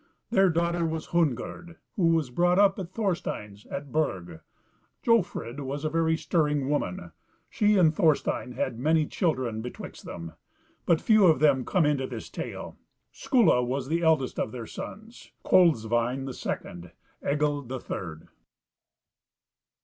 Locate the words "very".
5.91-6.17